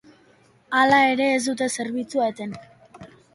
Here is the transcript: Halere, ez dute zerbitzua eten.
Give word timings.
Halere, 0.79 1.27
ez 1.33 1.43
dute 1.49 1.67
zerbitzua 1.77 2.31
eten. 2.35 2.57